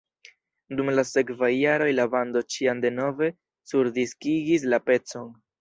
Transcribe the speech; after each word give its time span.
Dum 0.79 0.87
la 0.99 1.03
sekvaj 1.09 1.49
jaroj 1.57 1.91
la 1.99 2.07
bando 2.15 2.43
ĉiam 2.55 2.83
denove 2.89 3.31
surdiskigis 3.73 4.67
la 4.75 4.85
pecon. 4.91 5.33